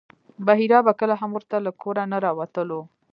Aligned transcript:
بحیرا 0.47 0.79
به 0.85 0.91
کله 0.99 1.15
هم 1.21 1.31
ورته 1.33 1.55
له 1.65 1.71
کوره 1.81 2.03
نه 2.11 2.17
راوتلو. 2.25 2.79